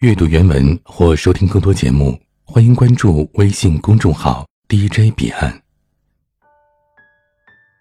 [0.00, 5.60] 阅读原文或收听更多节目，欢迎关注微信公众号 DJ 彼岸。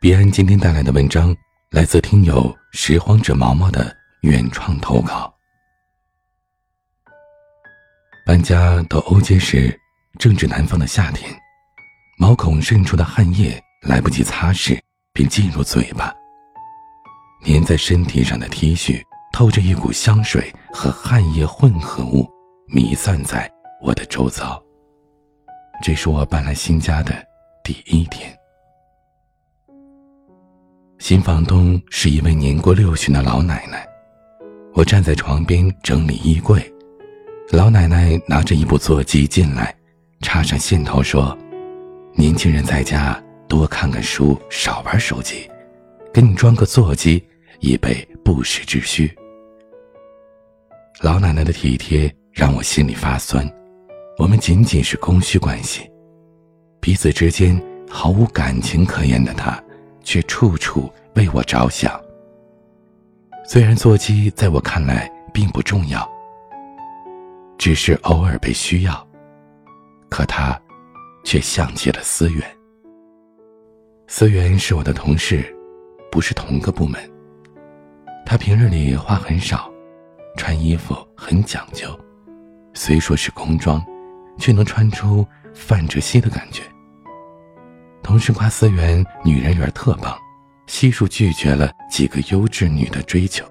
[0.01, 1.35] 彼岸今天带来的文章
[1.69, 5.31] 来自听友拾荒者毛毛的原创投稿。
[8.25, 9.79] 搬家到欧街时，
[10.17, 11.31] 正值南方的夏天，
[12.17, 14.79] 毛孔渗出的汗液来不及擦拭，
[15.13, 16.11] 便进入嘴巴。
[17.45, 19.03] 粘在身体上的 T 恤。
[19.37, 22.27] 透着一股香水和汗液混合物，
[22.73, 23.47] 弥散在
[23.83, 24.59] 我的周遭。
[25.79, 27.13] 这是我搬来新家的
[27.63, 28.35] 第一天。
[30.97, 33.87] 新房东是一位年过六旬的老奶奶。
[34.73, 36.59] 我站在床边整理衣柜，
[37.51, 39.71] 老奶奶拿着一部座机进来，
[40.21, 41.37] 插上线头说
[42.17, 45.47] ：“年轻人在家多看看书，少玩手机，
[46.11, 47.23] 给你装个座机，
[47.59, 49.15] 以备不时之需。”
[50.99, 53.47] 老奶奶的体贴让我心里发酸，
[54.17, 55.87] 我们仅仅是供需关系，
[56.81, 59.63] 彼此之间毫无感情可言的她，
[60.03, 62.01] 却处处为我着想。
[63.45, 66.07] 虽然座机在我看来并不重要，
[67.59, 69.07] 只是偶尔被需要，
[70.09, 70.59] 可她
[71.23, 72.43] 却像极了思源。
[74.07, 75.45] 思源是我的同事，
[76.11, 76.99] 不是同个部门。
[78.25, 79.71] 他平日里话很少。
[80.37, 81.99] 穿衣服很讲究，
[82.73, 83.83] 虽说是工装，
[84.37, 86.61] 却能穿出范哲熙的感觉。
[88.03, 90.17] 同事夸思源女人缘特棒，
[90.67, 93.43] 悉数拒绝了几个优质女的追求。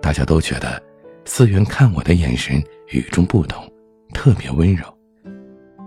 [0.00, 0.80] 大家都觉得
[1.24, 3.68] 思源看我的眼神与众不同，
[4.12, 4.86] 特别温柔，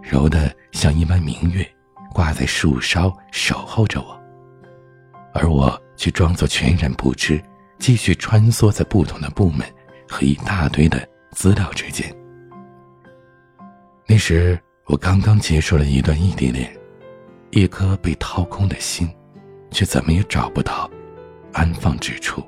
[0.01, 1.65] 柔的像一弯明月，
[2.11, 4.19] 挂在树梢守候着我。
[5.33, 7.41] 而我却装作全然不知，
[7.77, 9.65] 继续穿梭在不同的部门。
[10.09, 12.13] 和一大堆的资料之间。
[14.07, 16.75] 那时我刚刚结束了一段异地恋，
[17.51, 19.07] 一颗被掏空的心，
[19.69, 20.89] 却怎么也找不到
[21.53, 22.43] 安放之处。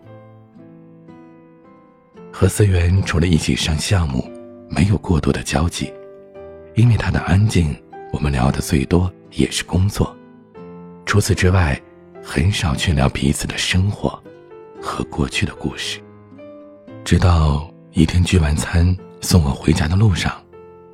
[2.34, 4.28] 和思源除了一起上项目，
[4.68, 5.94] 没有过多的交际，
[6.74, 7.76] 因为他的安静，
[8.12, 10.16] 我们聊的最多也是工作。
[11.06, 11.80] 除此之外，
[12.24, 14.22] 很少去聊彼此的生活
[14.82, 16.02] 和过去的故事。
[17.12, 20.42] 直到一天聚完餐送我回家的路上，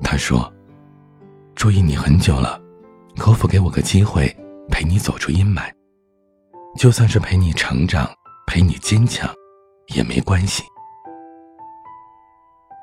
[0.02, 0.52] 他说
[1.54, 2.60] ：“注意你很久了，
[3.16, 4.26] 可否给我个机会
[4.68, 5.72] 陪你走出阴霾？
[6.76, 8.10] 就算是陪你成长，
[8.48, 9.32] 陪你坚强，
[9.94, 10.64] 也没关系。”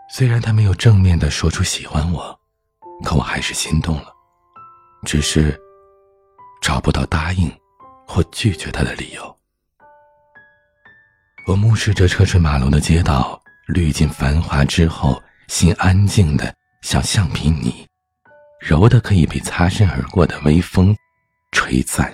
[0.09, 2.39] 虽然他没有正面的说出喜欢我，
[3.03, 4.13] 可我还是心动了，
[5.03, 5.59] 只是
[6.61, 7.51] 找不到答应
[8.07, 9.34] 或拒绝他的理由。
[11.47, 16.51] 我目视着车水马龙的街道，滤尽繁华之后，心安静的
[16.81, 17.85] 像橡皮泥，
[18.59, 20.95] 柔的可以被擦身而过的微风
[21.51, 22.11] 吹散。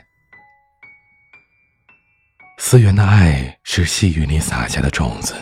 [2.58, 5.34] 思源的爱是细雨里洒下的种子，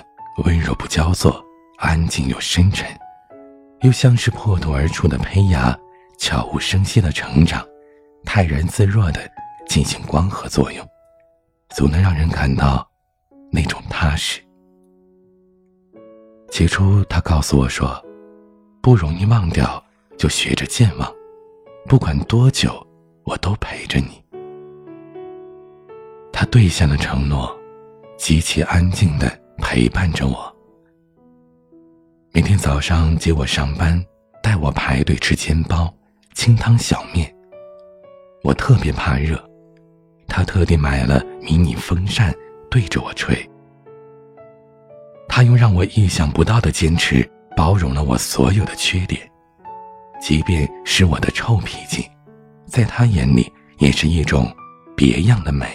[0.43, 1.43] 温柔不焦作，
[1.79, 2.87] 安静又深沉，
[3.81, 5.75] 又像是破土而出的胚芽，
[6.19, 7.65] 悄无声息的成长，
[8.23, 9.27] 泰然自若的
[9.67, 10.87] 进行光合作用，
[11.75, 12.87] 总能让人感到。
[13.51, 14.41] 那种踏实。
[16.49, 18.03] 起初，他告诉我说
[18.81, 19.83] ：“不容易忘掉，
[20.17, 21.13] 就学着健忘。
[21.85, 22.85] 不管多久，
[23.23, 24.21] 我都陪着你。”
[26.33, 27.55] 他兑现了承诺，
[28.17, 30.55] 极其安静的陪伴着我。
[32.31, 34.03] 每天早上接我上班，
[34.41, 35.93] 带我排队吃煎包、
[36.33, 37.33] 清汤小面。
[38.43, 39.37] 我特别怕热，
[40.27, 42.33] 他特地买了迷你风扇。
[42.69, 43.35] 对着我吹，
[45.27, 49.19] 他用让我意想不到的坚持包容了我所有的缺点，
[50.21, 52.07] 即便是我的臭脾气，
[52.65, 54.53] 在他眼里也是一种
[54.95, 55.67] 别样的美。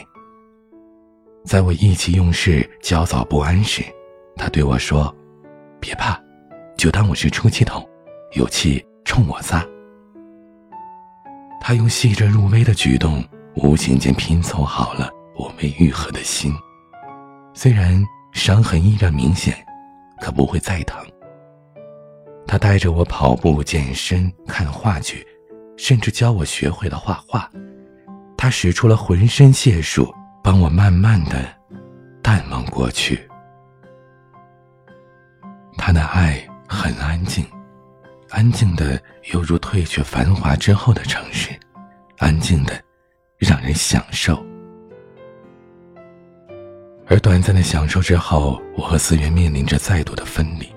[1.44, 3.82] 在我意气用事、焦躁不安时，
[4.36, 5.14] 他对我说
[5.80, 6.18] ：“别怕，
[6.76, 7.86] 就当我是出气筒，
[8.32, 9.66] 有气冲我撒。”
[11.60, 13.22] 他用细致入微的举动，
[13.56, 16.54] 无形间拼凑好了我未愈合的心。
[17.54, 19.56] 虽然伤痕依然明显，
[20.20, 21.02] 可不会再疼。
[22.46, 25.26] 他带着我跑步、健身、看话剧，
[25.76, 27.48] 甚至教我学会了画画。
[28.36, 30.12] 他使出了浑身解数，
[30.42, 31.48] 帮我慢慢的
[32.20, 33.26] 淡忘过去。
[35.78, 37.46] 他的爱很安静，
[38.30, 39.00] 安静的
[39.32, 41.50] 犹如褪去繁华之后的城市，
[42.18, 42.74] 安静的
[43.38, 44.44] 让人享受。
[47.06, 50.68] 而短暂的享受之后，我和思源面临着再度的分离。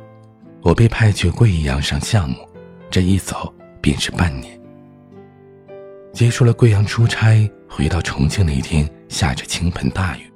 [0.62, 2.36] 我被派去贵阳上项目，
[2.90, 4.60] 这一走便是半年。
[6.12, 10.32] 结束了贵阳出差，回到重庆那天下着倾盆大雨，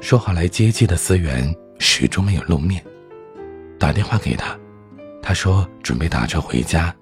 [0.00, 2.84] 说好来接机的思源始终没有露面。
[3.78, 4.58] 打电话给他，
[5.22, 6.94] 他说准备打车回家。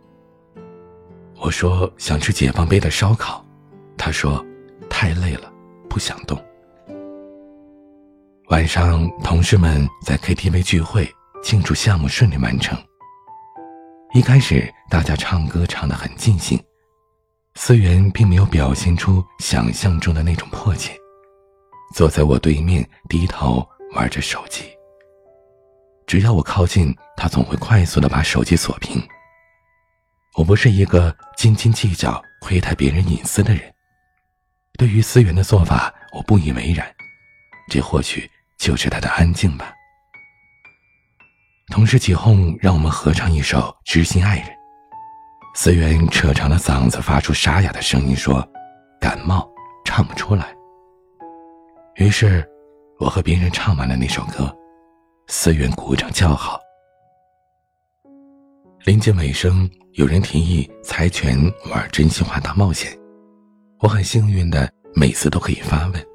[1.40, 3.44] 我说想吃解放碑的烧烤，
[3.96, 4.44] 他说
[4.88, 5.52] 太累了，
[5.88, 6.40] 不想动。
[8.50, 11.06] 晚上，同事们在 KTV 聚会，
[11.42, 12.82] 庆祝项目顺利完成。
[14.14, 16.58] 一开始，大家唱歌唱得很尽兴，
[17.56, 20.96] 思源并没有表现出想象中的那种迫切，
[21.94, 23.62] 坐在我对面低头
[23.94, 24.64] 玩着手机。
[26.06, 28.98] 只要我靠近，他总会快速的把手机锁屏。
[30.36, 33.62] 我不是一个斤斤计较、窥探别人隐私的人，
[34.78, 36.90] 对于思源的做法，我不以为然，
[37.70, 38.26] 这或许。
[38.58, 39.72] 就是他的安静吧。
[41.70, 44.46] 同事起哄让我们合唱一首《知心爱人》，
[45.54, 48.46] 思源扯长了嗓子，发出沙哑的声音说
[49.00, 49.48] ：“感冒，
[49.84, 50.54] 唱不出来。”
[51.96, 52.46] 于是，
[52.98, 54.54] 我和别人唱完了那首歌，
[55.26, 56.58] 思源鼓掌叫好。
[58.84, 61.36] 临近尾声，有人提议猜拳
[61.70, 62.96] 玩真心话大冒险，
[63.80, 66.06] 我很幸运的每次都可以发问，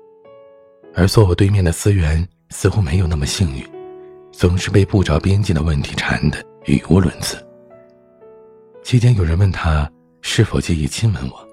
[0.96, 2.28] 而坐我对面的思源。
[2.56, 3.66] 似乎没有那么幸运，
[4.32, 7.36] 总是被不着边际的问题缠得语无伦次。
[8.84, 9.92] 期间有人问他
[10.22, 11.48] 是否介意亲吻我，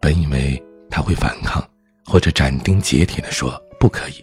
[0.00, 0.60] 本以为
[0.90, 1.64] 他会反抗
[2.04, 4.14] 或者斩钉截铁地说不可以，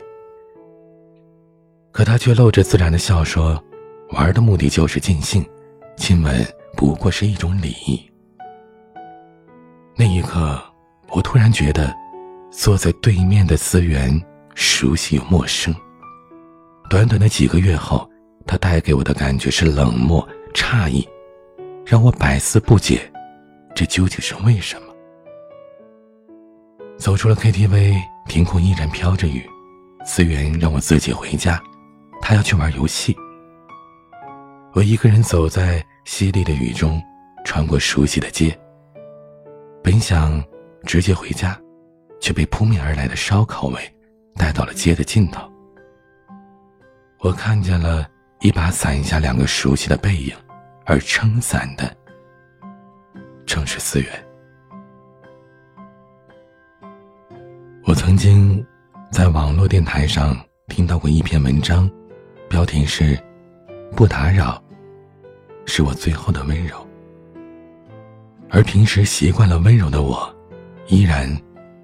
[1.93, 3.63] 可他却露着自然的笑说
[4.11, 5.41] ：“玩的目的就是尽兴，
[5.95, 7.97] 亲吻不过是一种礼仪。”
[9.95, 10.61] 那一刻，
[11.11, 11.95] 我突然觉得，
[12.51, 14.21] 坐在对面的思源。
[14.55, 15.73] 熟悉又陌生。
[16.89, 18.09] 短短的几个月后，
[18.45, 21.07] 他带给我的感觉是冷漠、诧异，
[21.85, 23.09] 让我百思不解，
[23.73, 24.93] 这究竟是为什么？
[26.97, 27.95] 走出了 KTV，
[28.27, 29.49] 天空依然飘着雨，
[30.03, 31.63] 思源让我自己回家，
[32.19, 33.15] 他要去玩游戏。
[34.73, 37.01] 我一个人走在淅沥的雨中，
[37.45, 38.53] 穿过熟悉的街。
[39.81, 40.43] 本想
[40.85, 41.57] 直接回家，
[42.19, 43.80] 却被扑面而来的烧烤味。
[44.36, 45.51] 带到了街的尽头，
[47.19, 48.07] 我看见了
[48.39, 50.33] 一把伞下两个熟悉的背影，
[50.86, 51.94] 而撑伞的
[53.45, 54.10] 正是思源。
[57.83, 58.66] 我曾经
[59.12, 60.39] 在网络电台上
[60.69, 61.92] 听到过一篇文章，
[62.48, 63.21] 标题是
[63.94, 64.63] “不打扰，
[65.66, 66.77] 是我最后的温柔”。
[68.50, 70.33] 而平时习惯了温柔的我，
[70.88, 71.30] 依然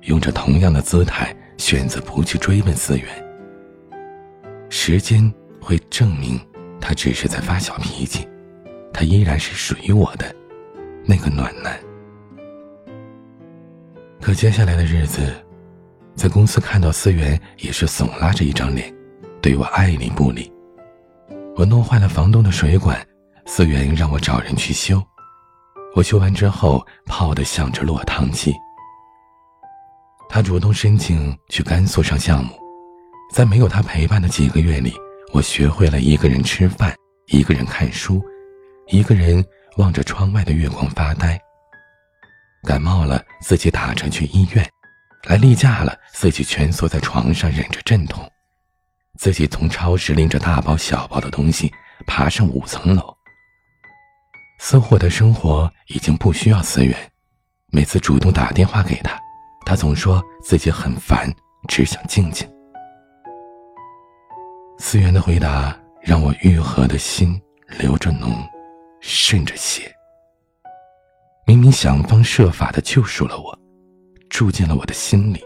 [0.06, 1.36] 用着同样的姿态。
[1.57, 3.07] 选择不去追问思源，
[4.69, 6.38] 时间会证明
[6.81, 8.28] 他只是在发小脾气，
[8.92, 10.36] 他依然是属于我的
[11.06, 11.80] 那个暖男。
[14.19, 15.34] 可接下来的日子，
[16.13, 18.94] 在公司看到思源也是耸拉着一张脸，
[19.42, 20.51] 对我爱理不理。
[21.56, 23.01] 我弄坏了房东的水管，
[23.46, 25.01] 思源让我找人去修，
[25.96, 28.54] 我修完之后泡得像只落汤鸡。
[30.36, 32.60] 他主动申请去甘肃上项目，
[33.32, 34.94] 在没有他陪伴的几个月里，
[35.32, 36.94] 我学会了一个人吃饭，
[37.28, 38.22] 一个人看书，
[38.88, 39.42] 一个人
[39.77, 41.39] 望着窗外的月光发呆。
[42.68, 44.62] 感冒了，自己打车去医院；
[45.30, 48.27] 来例假了，自己蜷缩在床上忍着阵痛；
[49.18, 51.72] 自己从超市拎着大包小包的东西
[52.06, 53.15] 爬上五层楼。
[54.60, 56.94] 似乎我的生活已经不需要思源，
[57.72, 59.18] 每次主动打电话给他。
[59.65, 61.27] 他总说自己很烦，
[61.67, 62.48] 只想静静。
[64.77, 67.41] 思源的回答让我愈合的心
[67.79, 68.48] 流着脓，
[69.00, 69.91] 渗着血。
[71.48, 73.57] 明明想方设法的救赎了我，
[74.29, 75.43] 住进了我的心里，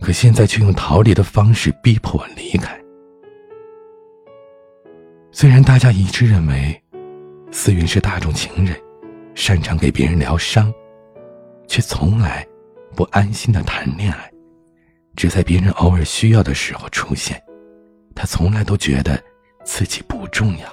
[0.00, 2.78] 可现在却用逃离的方式逼迫我离开。
[5.30, 6.82] 虽然大家一致认为，
[7.50, 8.78] 思源是大众情人，
[9.34, 10.72] 擅长给别人疗伤，
[11.66, 12.46] 却从来。
[12.94, 14.30] 不安心的谈恋爱，
[15.16, 17.42] 只在别人偶尔需要的时候出现。
[18.14, 19.22] 他从来都觉得
[19.64, 20.66] 自己不重要。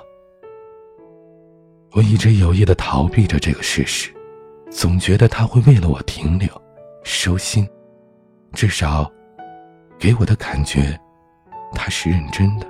[1.92, 4.14] 我一直有意的逃避着这个事实，
[4.70, 6.50] 总觉得他会为了我停留、
[7.04, 7.68] 收心，
[8.54, 9.12] 至少
[9.98, 11.00] 给我的感觉
[11.74, 12.68] 他是认真的。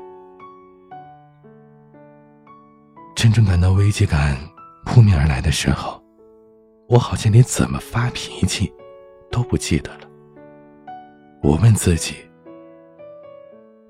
[3.15, 4.37] 真正感到危机感
[4.85, 6.01] 扑面而来的时候，
[6.87, 8.71] 我好像连怎么发脾气。
[9.31, 10.07] 都不记得了。
[11.41, 12.15] 我问自己：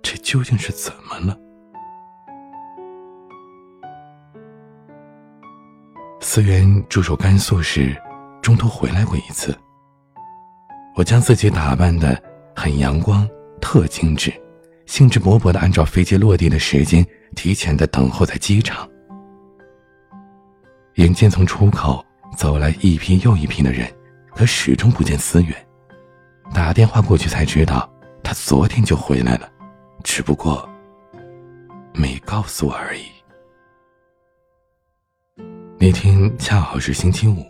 [0.02, 1.38] 这究竟是怎么了？
[6.22, 7.96] 思源驻守甘肃时，
[8.42, 9.58] 中途回来过一次。
[10.96, 12.22] 我将自己打扮的
[12.56, 13.28] 很阳光、
[13.62, 14.32] 特精致，
[14.86, 17.06] 兴致勃勃的按照飞机落地的时间，
[17.36, 18.88] 提前的等候在机场。
[20.96, 22.06] 眼见从出口
[22.36, 23.90] 走来一批又一批的人，
[24.40, 25.54] 可始终不见思源。
[26.54, 27.92] 打电话过去才知道，
[28.24, 29.52] 他昨天就回来了，
[30.02, 30.68] 只不过
[31.94, 33.02] 没告诉我而已。
[35.78, 37.46] 那天恰好是星期五，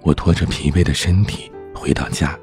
[0.00, 2.34] 我拖着疲惫的身体回到家，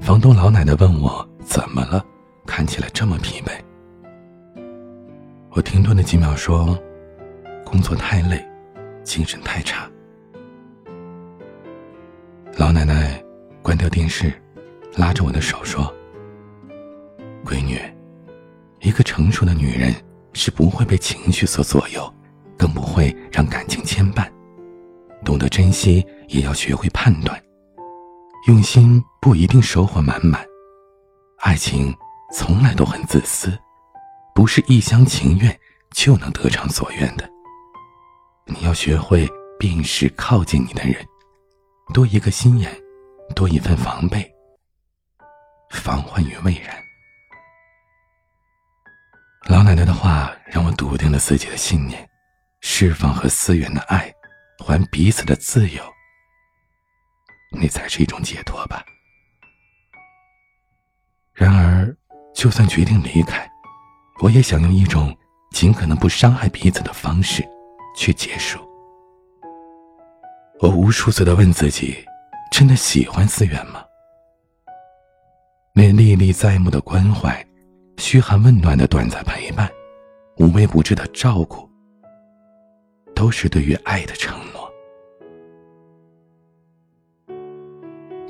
[0.00, 2.02] 房东老奶奶问我怎么了，
[2.46, 3.52] 看起来这么疲惫。
[5.50, 6.74] 我停顿了几秒说
[7.66, 8.42] ：“工作太累，
[9.02, 9.86] 精神太差。”
[12.56, 13.22] 老奶奶
[13.62, 14.32] 关掉电视。
[14.96, 15.92] 拉着我的手说
[17.44, 17.80] ：“闺女，
[18.78, 19.92] 一个成熟的女人
[20.34, 22.14] 是不会被情绪所左右，
[22.56, 24.30] 更不会让感情牵绊。
[25.24, 27.42] 懂得珍惜，也要学会判断。
[28.46, 30.46] 用心不一定收获满满，
[31.40, 31.92] 爱情
[32.32, 33.58] 从来都很自私，
[34.32, 35.58] 不是一厢情愿
[35.90, 37.28] 就能得偿所愿的。
[38.46, 41.04] 你要学会辨识靠近你的人，
[41.92, 42.72] 多一个心眼，
[43.34, 44.30] 多一份防备。”
[45.70, 46.74] 防患于未然。
[49.48, 52.08] 老奶奶的话让我笃定了自己的信念，
[52.60, 54.12] 释放和思源的爱，
[54.58, 55.82] 还彼此的自由，
[57.50, 58.82] 那才是一种解脱吧。
[61.32, 61.94] 然而，
[62.34, 63.50] 就算决定离开，
[64.20, 65.14] 我也想用一种
[65.50, 67.44] 尽可能不伤害彼此的方式
[67.96, 68.60] 去结束。
[70.60, 71.96] 我无数次的问自己：
[72.50, 73.84] 真的喜欢思源吗？
[75.74, 77.44] 那历历在目的关怀，
[77.98, 79.68] 嘘寒问暖的短暂陪伴，
[80.38, 81.68] 无微不至的照顾，
[83.14, 84.72] 都是对于爱的承诺。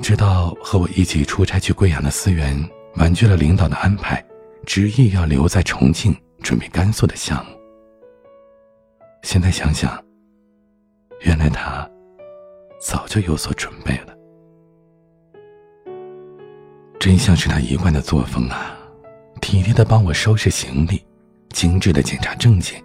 [0.01, 2.57] 直到和我一起出差去贵阳的思源
[2.95, 4.23] 婉拒了领导的安排，
[4.65, 7.51] 执意要留在重庆准备甘肃的项目。
[9.21, 10.03] 现在想想，
[11.21, 11.89] 原来他
[12.85, 14.13] 早就有所准备了。
[16.99, 18.77] 真像是他一贯的作风啊，
[19.41, 21.03] 体贴的帮我收拾行李，
[21.49, 22.79] 精致的检查证件，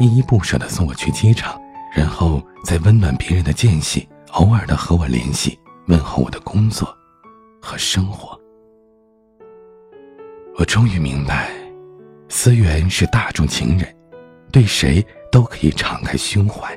[0.00, 1.60] 依依不舍的送我去机场，
[1.94, 6.88] 然后再温暖别人的间隙，偶尔的和我联系，问候我的工作
[7.60, 8.40] 和生活。
[10.58, 11.50] 我终于明白，
[12.30, 13.94] 思源是大众情人，
[14.50, 16.74] 对谁都可以敞开胸怀，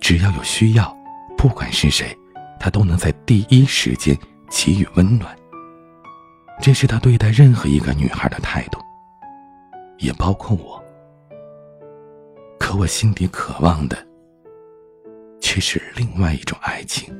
[0.00, 0.96] 只要有需要，
[1.38, 2.18] 不管是谁，
[2.58, 4.18] 他都能在第一时间
[4.50, 5.34] 给予温暖。
[6.60, 8.80] 这是他对待任何一个女孩的态度，
[9.98, 10.82] 也包括我。
[12.58, 13.96] 可我心底渴望的，
[15.40, 17.16] 却是另外一种爱情。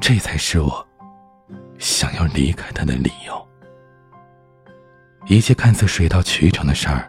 [0.00, 0.84] 这才是我
[1.78, 3.48] 想要离开他的理由。
[5.26, 7.08] 一切看似水到渠成的事儿，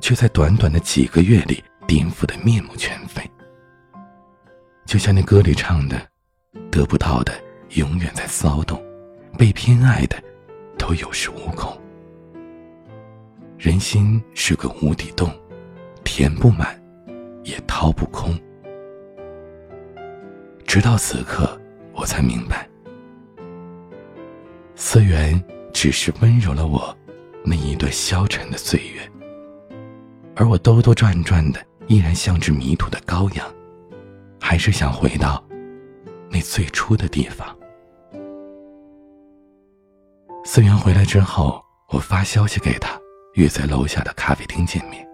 [0.00, 3.00] 却在短短的几个月里颠覆的面目全。
[4.92, 5.98] 就像那歌里唱的
[6.70, 7.32] ：“得不到的，
[7.76, 8.78] 永远在骚动。”
[9.38, 10.22] 被偏爱的，
[10.76, 11.80] 都有恃无恐。
[13.56, 15.32] 人心是个无底洞，
[16.04, 16.78] 填不满，
[17.42, 18.38] 也掏不空。
[20.66, 21.58] 直到此刻，
[21.94, 22.68] 我才明白，
[24.76, 26.94] 思源只是温柔了我
[27.46, 29.10] 那一段消沉的岁月，
[30.36, 33.54] 而我兜兜转转的，依然像只迷途的羔羊，
[34.52, 35.42] 还是想回到
[36.30, 37.56] 那最初的地方。
[40.44, 43.00] 思源回来之后，我发消息给他，
[43.32, 45.08] 约在楼下的咖啡厅见面。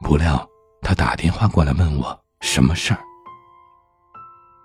[0.00, 0.48] 不料
[0.80, 3.00] 他打电话过来问我什么事儿。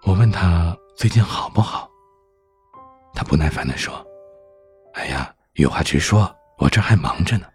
[0.05, 1.91] 我问他最近好不好，
[3.13, 3.93] 他不耐烦地说
[4.95, 7.47] ：“哎呀，有话直说，我这还忙着呢。”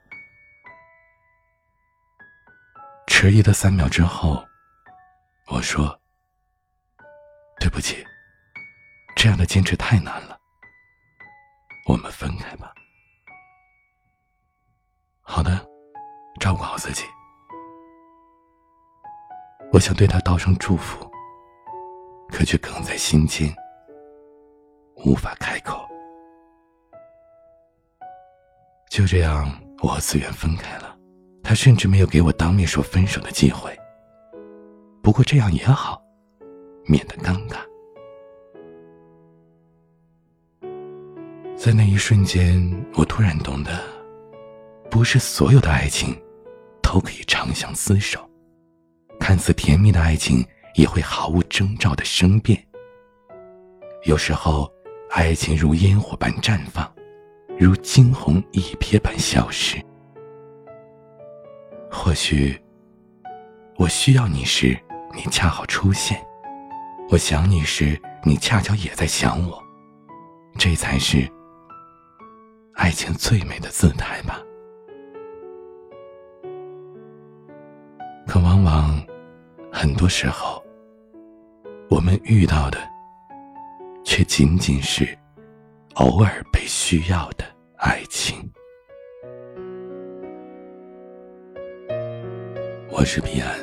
[3.09, 4.45] 迟疑的三秒之后，
[5.53, 6.01] 我说
[7.61, 8.03] ：“对不起，
[9.15, 10.39] 这样的坚持太难了。”
[11.87, 12.73] 我们分开吧。
[15.21, 15.51] 好的，
[16.41, 17.05] 照顾好自己。
[19.75, 21.07] 我想对他道声祝福，
[22.31, 23.55] 可却哽在心间，
[25.05, 25.87] 无法开口。
[28.89, 29.47] 就这样，
[29.83, 30.97] 我和思源分开了。
[31.45, 33.79] 他甚至没有给我当面说分手的机会。
[35.03, 36.01] 不过这样也好，
[36.87, 37.57] 免得尴尬。
[41.57, 42.57] 在那一瞬间，
[42.95, 43.83] 我突然懂得，
[44.89, 46.17] 不是所有的爱情
[46.81, 48.21] 都可以长相厮守，
[49.19, 50.45] 看似甜蜜的爱情
[50.77, 52.65] 也会毫无征兆的生变。
[54.05, 54.73] 有时候，
[55.11, 56.89] 爱情如烟火般绽放，
[57.59, 59.81] 如惊鸿一瞥般消失。
[61.91, 62.57] 或许，
[63.77, 64.77] 我需要你时，
[65.15, 66.17] 你恰好出现；
[67.11, 69.63] 我想你时，你恰巧也在想我。
[70.59, 71.29] 这才是
[72.75, 74.41] 爱情最美的姿态吧。
[78.27, 79.03] 可往往，
[79.73, 80.63] 很多时候，
[81.91, 82.79] 我们遇到的，
[84.05, 85.07] 却仅仅是
[85.95, 87.45] 偶尔被需要的
[87.77, 88.51] 爱情。
[92.91, 93.55] 我是彼岸，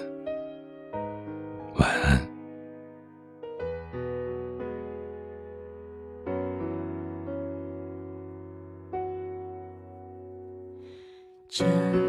[11.50, 12.09] 这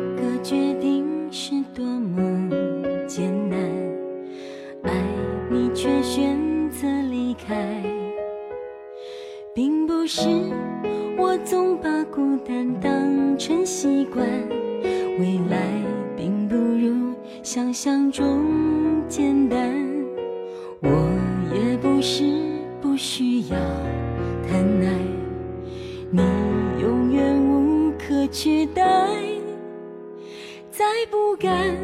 [31.40, 31.74] 敢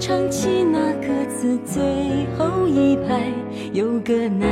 [0.00, 1.80] 唱起那歌词，最
[2.36, 3.32] 后一排
[3.72, 4.48] 有个男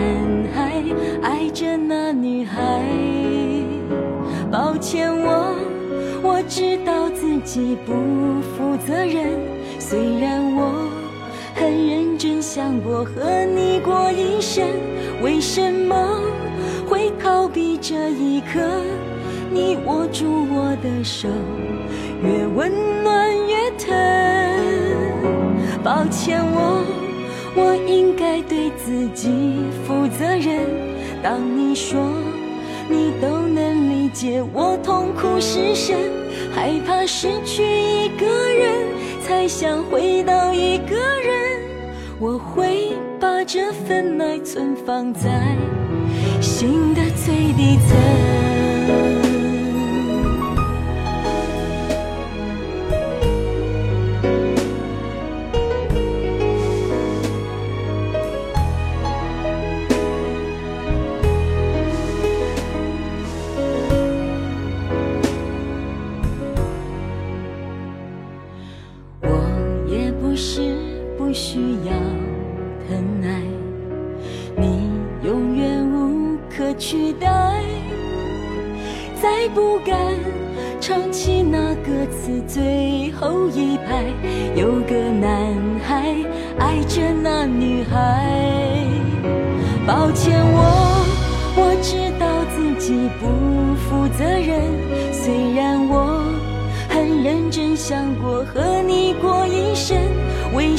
[0.54, 0.84] 孩
[1.20, 2.80] 爱着那女孩。
[4.48, 5.56] 抱歉，我
[6.22, 7.92] 我知道自己不
[8.54, 9.30] 负责任，
[9.80, 10.88] 虽然我
[11.56, 14.64] 很认真想过和你过一生，
[15.24, 16.20] 为什么
[16.86, 18.60] 会逃避这一刻？
[19.52, 20.24] 你握住
[20.54, 21.28] 我的手，
[22.22, 22.70] 越温
[23.02, 23.25] 暖。
[25.86, 26.82] 抱歉，我
[27.54, 29.54] 我应该对自己
[29.86, 30.66] 负责任。
[31.22, 32.10] 当你说
[32.88, 35.96] 你都能理解我痛苦失声，
[36.52, 38.88] 害怕失去一个人，
[39.22, 41.62] 才想回到一个人。
[42.18, 45.56] 我会把这份爱存放在
[46.40, 48.45] 心的最底层。
[70.36, 70.60] 是
[71.16, 71.92] 不需要
[72.86, 73.40] 疼爱，
[74.54, 74.90] 你
[75.26, 77.62] 永远无可取代。
[79.20, 79.96] 再不敢
[80.78, 84.04] 唱起那歌词，最后一排
[84.54, 86.14] 有个男孩
[86.58, 88.84] 爱着那女孩。
[89.86, 90.60] 抱歉，我
[91.56, 93.26] 我知道自己不
[93.88, 94.60] 负责任，
[95.12, 96.22] 虽然我
[96.90, 98.85] 很认真想过和你。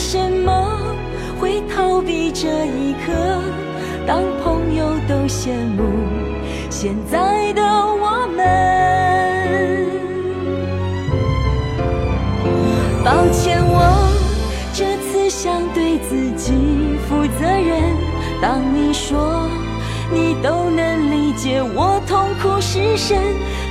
[0.10, 0.96] 什么
[1.38, 3.12] 会逃避这一刻？
[4.08, 5.84] 当朋友都羡慕
[6.70, 8.48] 现在的我们。
[13.04, 14.08] 抱歉，我
[14.74, 16.54] 这次想对自己
[17.10, 17.94] 负责任。
[18.42, 19.50] 当你说
[20.10, 23.18] 你都能理解我痛苦失声，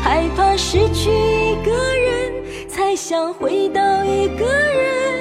[0.02, 5.15] 害怕失去一个人，才想回到一个人。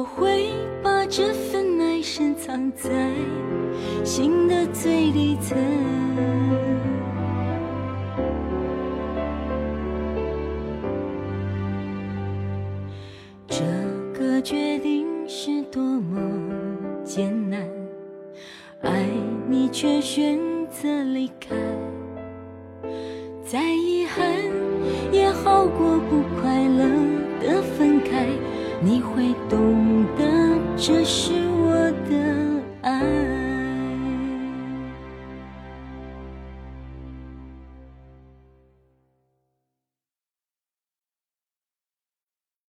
[0.00, 0.50] 我会
[0.82, 2.88] 把这份爱深藏在
[4.02, 6.69] 心的最底层。